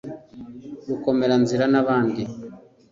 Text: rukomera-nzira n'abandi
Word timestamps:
rukomera-nzira 0.87 1.65
n'abandi 1.71 2.23